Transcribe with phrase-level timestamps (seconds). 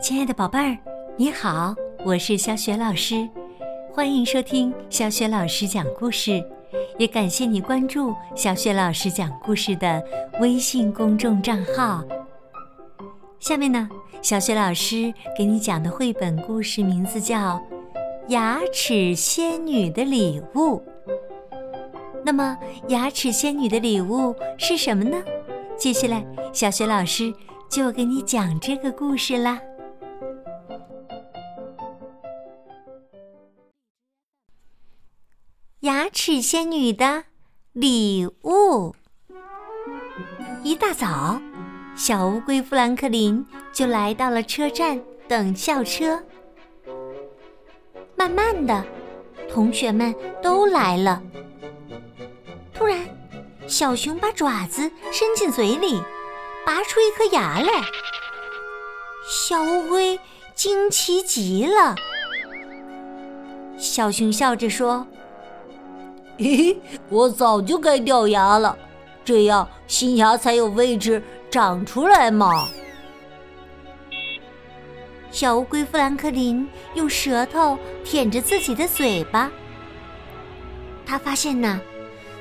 [0.00, 0.78] 亲爱的宝贝儿，
[1.18, 1.74] 你好，
[2.06, 3.28] 我是小雪老师，
[3.92, 6.42] 欢迎收听小雪老师讲故事，
[6.98, 10.02] 也感谢你关注小雪老师讲故事的
[10.40, 12.02] 微信公众账号。
[13.38, 13.90] 下面呢，
[14.22, 17.56] 小雪老师给你讲的绘本故事名字叫
[18.28, 20.76] 《牙齿仙女的礼物》。
[22.24, 22.56] 那么，
[22.88, 25.22] 牙齿仙女的礼物是什么呢？
[25.76, 27.34] 接下来，小雪老师
[27.68, 29.60] 就给你讲这个故事啦。
[36.00, 37.24] 牙齿仙女的
[37.74, 38.96] 礼物。
[40.62, 41.38] 一大早，
[41.94, 46.24] 小乌龟富兰克林就来到了车站等校车。
[48.16, 48.82] 慢慢的，
[49.46, 51.22] 同学们都来了。
[52.72, 53.06] 突然，
[53.66, 56.00] 小熊把爪子伸进嘴里，
[56.64, 57.82] 拔出一颗牙来。
[59.28, 60.18] 小乌龟
[60.54, 61.94] 惊奇极了。
[63.76, 65.06] 小熊笑着说。
[66.40, 68.74] 嘿嘿，我早就该掉牙了，
[69.22, 72.66] 这样新牙才有位置长出来嘛。
[75.30, 79.50] 小乌龟富兰克林用舌头舔着自己的嘴巴，
[81.04, 81.78] 他发现呢，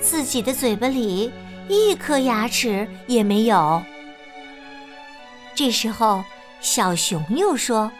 [0.00, 1.30] 自己的嘴巴里
[1.68, 3.80] 一颗牙齿也没有。
[5.54, 6.24] 这时候，
[6.60, 7.92] 小熊又说：“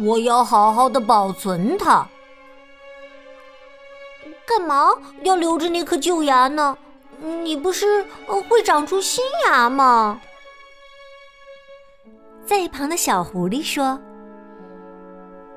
[0.00, 2.08] 我要好好的保存它。”
[4.48, 4.88] 干嘛
[5.24, 6.78] 要留着那颗旧牙呢？
[7.42, 8.06] 你不是
[8.48, 10.22] 会长出新牙吗？
[12.46, 14.00] 在一旁的小狐狸说：“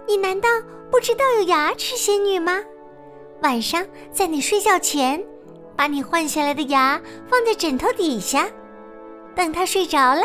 [0.05, 0.49] 你难道
[0.91, 2.59] 不知道有牙齿仙女吗？
[3.41, 5.23] 晚上在你睡觉前，
[5.77, 8.49] 把你换下来的牙放在枕头底下，
[9.33, 10.23] 等它睡着了，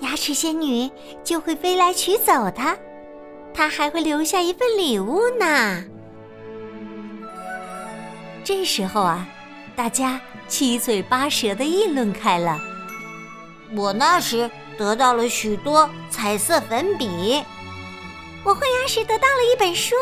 [0.00, 0.88] 牙齿仙女
[1.24, 2.76] 就会飞来取走它，
[3.52, 5.82] 它还会留下一份礼物呢。”
[8.44, 9.26] 这时候啊，
[9.76, 12.58] 大家七嘴八舌的议论开了。
[13.74, 17.42] 我那时得到了许多彩色粉笔，
[18.44, 19.94] 我换牙时得到了一本书。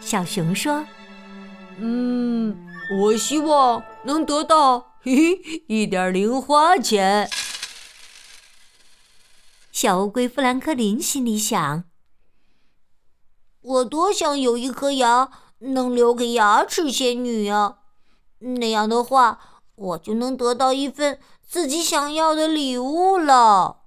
[0.00, 0.84] 小熊说
[1.78, 2.66] ：“嗯，
[3.00, 7.30] 我希望能得到 嘿嘿一点零花钱。”
[9.70, 11.84] 小乌龟富兰克林心里想
[13.62, 15.30] ：“我多想有一颗牙。”
[15.64, 17.78] 能留给牙齿仙女啊，
[18.40, 19.38] 那样的话，
[19.76, 23.78] 我就能得到一份自己想要的礼物了。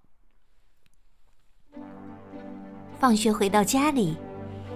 [2.97, 4.15] 放学回到家里，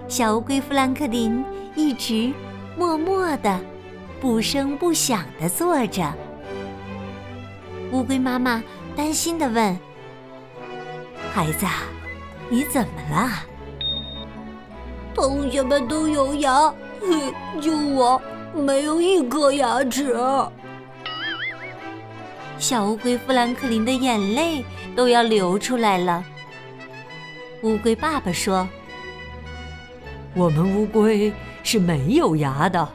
[0.08, 1.42] 小乌龟富兰克林
[1.74, 2.32] 一直
[2.76, 3.58] 默默的、
[4.20, 6.12] 不声不响的坐着。
[7.92, 8.62] 乌龟妈妈
[8.94, 9.78] 担心的问
[11.32, 11.64] ：“孩子，
[12.50, 13.30] 你怎么了？”
[15.14, 16.72] 同学们都有牙。
[17.60, 18.20] 就我
[18.54, 20.16] 没有一颗牙齿。
[22.58, 26.22] 小乌龟富兰克林的眼泪都要流出来了。
[27.62, 28.68] 乌龟爸爸说
[30.34, 32.88] ：“我们乌龟是没有牙的。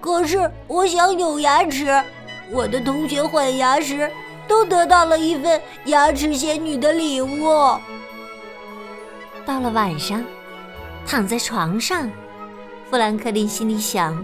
[0.00, 2.02] 可是我想有牙齿。
[2.50, 4.10] 我的同学换牙时
[4.46, 7.48] 都得到了一份牙齿仙女的礼物。”
[9.46, 10.24] 到了晚上，
[11.06, 12.10] 躺在床上。
[12.92, 14.22] 富兰克林心里想：“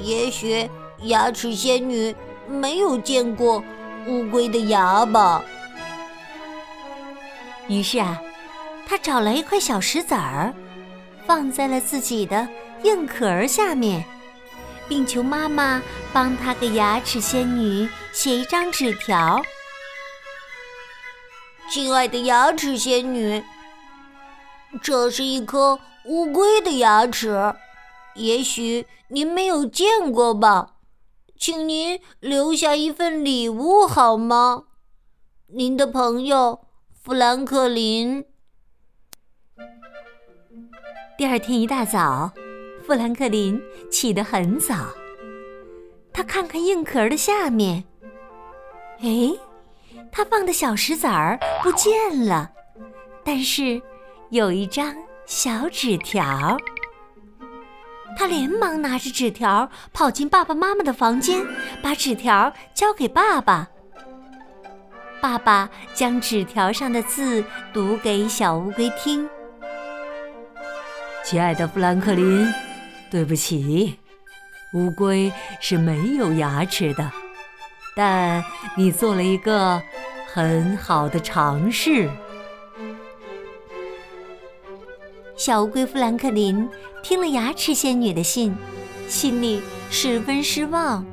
[0.00, 0.70] 也许
[1.02, 2.14] 牙齿仙女
[2.46, 3.64] 没有见过
[4.06, 5.42] 乌龟的牙吧。”
[7.66, 8.22] 于是啊，
[8.86, 10.54] 他找来一块小石子儿，
[11.26, 12.48] 放在了自己的
[12.84, 14.04] 硬壳下面，
[14.86, 15.82] 并求妈妈
[16.12, 19.42] 帮他给牙齿仙女写一张纸条
[21.68, 23.42] ：“亲爱的牙齿仙女，
[24.80, 25.76] 这是一颗。”
[26.08, 27.54] 乌龟的牙齿，
[28.14, 30.76] 也许您没有见过吧？
[31.36, 34.64] 请您留下一份礼物好吗？
[35.48, 38.24] 您的朋友富兰克林。
[41.18, 42.32] 第二天一大早，
[42.86, 43.60] 富兰克林
[43.90, 44.74] 起得很早，
[46.12, 47.84] 他看看硬壳的下面，
[49.00, 49.32] 哎，
[50.12, 52.52] 他放的小石子儿不见了，
[53.24, 53.82] 但是
[54.30, 54.94] 有一张。
[55.26, 56.56] 小纸条，
[58.16, 61.44] 他连忙拿着纸条跑进爸爸妈妈的房间，
[61.82, 63.68] 把纸条交给爸爸。
[65.20, 69.28] 爸爸将纸条上的字读给小乌龟听
[71.26, 72.46] ：“亲爱的富兰克林，
[73.10, 73.98] 对不起，
[74.74, 77.10] 乌龟是没有牙齿的，
[77.96, 78.44] 但
[78.76, 79.82] 你做了一个
[80.32, 82.08] 很好的尝试。
[85.46, 86.68] 小乌龟富兰克林
[87.04, 88.52] 听了牙齿仙女的信，
[89.06, 91.06] 心里十分失望。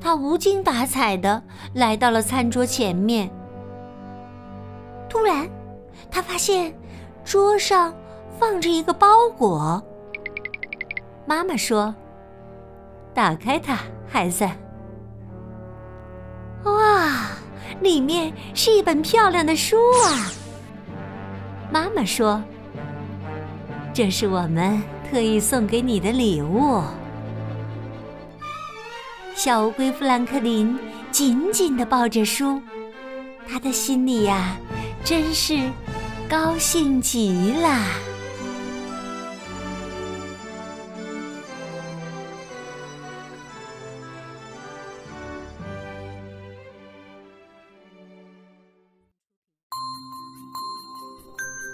[0.00, 1.42] 他无精打采地
[1.74, 3.28] 来到了餐桌前面。
[5.08, 5.50] 突然，
[6.12, 6.72] 他发现
[7.24, 7.92] 桌上
[8.38, 9.82] 放着一个包裹。
[11.26, 11.92] 妈妈说
[13.12, 13.76] ：“打开它，
[14.06, 14.48] 孩子。”
[16.62, 17.32] 哇，
[17.80, 20.30] 里面是一本漂亮的书啊！
[21.72, 22.40] 妈妈说。
[24.02, 26.82] 这是我们特意送给你的礼物。
[29.34, 30.74] 小乌龟富兰克林
[31.10, 32.62] 紧紧地抱着书，
[33.46, 34.56] 他的心里呀，
[35.04, 35.54] 真是
[36.30, 37.78] 高兴极了。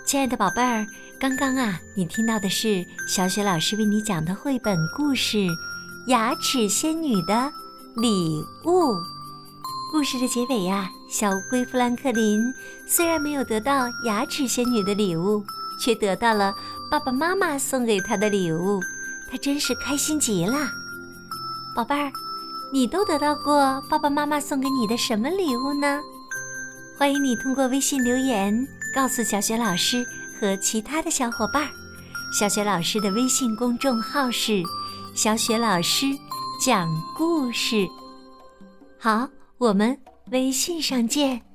[0.06, 0.86] 亲爱的宝贝儿。
[1.18, 5.38] 刚刚啊，你听到的是小雪老师为你讲的绘本故事
[6.06, 7.52] 《牙齿仙女的
[7.96, 8.92] 礼物》。
[9.90, 12.40] 故事的结尾呀，小乌龟富兰克林
[12.86, 15.42] 虽然没有得到牙齿仙女的礼物，
[15.80, 16.54] 却得到了
[16.88, 18.80] 爸爸妈妈送给他的礼物，
[19.28, 20.70] 他真是开心极了。
[21.74, 22.12] 宝贝儿，
[22.72, 26.00] 你都得到过爸爸妈妈送给你的什么礼物呢？
[26.96, 30.04] 欢迎你通过微信留言告诉小雪老师。
[30.38, 31.66] 和其他的小伙伴，
[32.38, 34.62] 小雪老师的微信公众号是
[35.16, 36.04] “小雪老师
[36.60, 37.88] 讲故事”。
[39.00, 39.26] 好，
[39.56, 39.98] 我们
[40.30, 41.45] 微信上见。